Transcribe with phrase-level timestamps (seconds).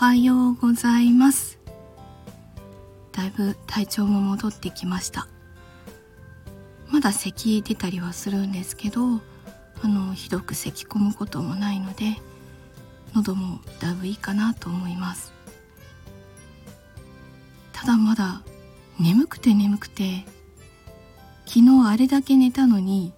[0.00, 1.58] はようございます。
[3.10, 5.26] だいぶ体調も戻ってきました。
[6.88, 9.20] まだ咳出たりはするんですけど
[9.82, 12.14] あのひどく咳込むこともないので
[13.12, 15.32] 喉もだいぶいいかなと思います。
[17.72, 18.42] ただまだ
[19.00, 20.24] 眠くて眠くて
[21.44, 23.12] 昨日あれだけ寝たのに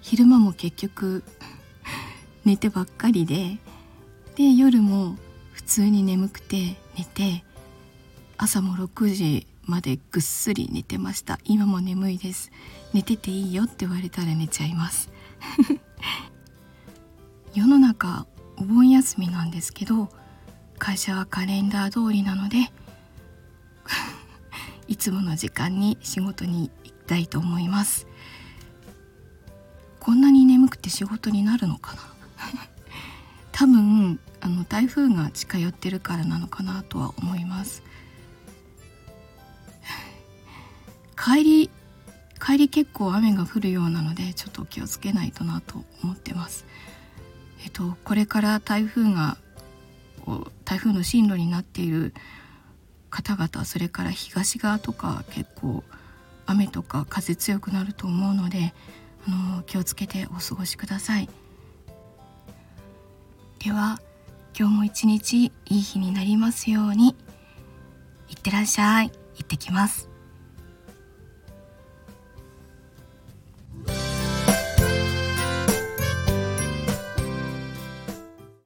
[0.00, 1.22] 昼間も結局
[2.44, 3.60] 寝てばっかりで
[4.34, 5.16] で夜も
[5.58, 7.44] 普通に眠くて寝て
[8.36, 11.40] 朝も6時までぐっすり寝てました。
[11.44, 12.52] 今も眠いです。
[12.94, 15.10] 寝てていいよって言われたら寝ちゃいます。
[17.54, 20.08] 世の中お盆休みなんですけど
[20.78, 22.70] 会社はカレンダー通りなので
[24.86, 28.06] いつもの時間に仕事に行きたいと思います。
[29.98, 32.07] こんなに眠くて仕事になるのかな？
[34.48, 37.82] あの台風が近寄ってるからなのかなとは思います。
[41.22, 41.70] 帰り
[42.40, 46.64] 帰り結構雨が降るようなのでちょっと気をつけないとなと思ってます。
[47.62, 49.36] えっとこれから台風が
[50.64, 52.14] 台風の進路になっている
[53.10, 55.84] 方々それから東側とか結構
[56.46, 58.72] 雨とか風強くなると思うので
[59.26, 61.28] あの気をつけてお過ごしください。
[63.58, 64.00] では
[64.58, 67.14] 今日も一日いい日になりますように。
[68.28, 69.12] いってらっしゃい。
[69.36, 70.10] 行ってきます。